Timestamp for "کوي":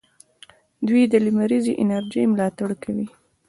2.83-3.07